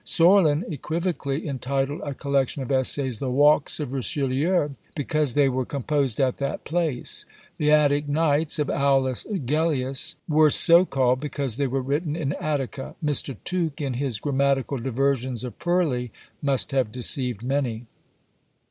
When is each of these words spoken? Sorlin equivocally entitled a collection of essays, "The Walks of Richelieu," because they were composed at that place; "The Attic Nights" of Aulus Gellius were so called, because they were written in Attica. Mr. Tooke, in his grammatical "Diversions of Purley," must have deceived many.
Sorlin 0.03 0.63
equivocally 0.67 1.47
entitled 1.47 2.01
a 2.03 2.15
collection 2.15 2.63
of 2.63 2.71
essays, 2.71 3.19
"The 3.19 3.29
Walks 3.29 3.79
of 3.79 3.93
Richelieu," 3.93 4.69
because 4.95 5.35
they 5.35 5.47
were 5.47 5.63
composed 5.63 6.19
at 6.19 6.37
that 6.37 6.63
place; 6.65 7.27
"The 7.59 7.69
Attic 7.71 8.07
Nights" 8.07 8.57
of 8.57 8.67
Aulus 8.71 9.27
Gellius 9.45 10.15
were 10.27 10.49
so 10.49 10.85
called, 10.85 11.19
because 11.19 11.57
they 11.57 11.67
were 11.67 11.83
written 11.83 12.15
in 12.15 12.33
Attica. 12.39 12.95
Mr. 13.03 13.37
Tooke, 13.43 13.79
in 13.79 13.93
his 13.93 14.19
grammatical 14.19 14.79
"Diversions 14.79 15.43
of 15.43 15.59
Purley," 15.59 16.11
must 16.41 16.71
have 16.71 16.91
deceived 16.91 17.43
many. 17.43 17.85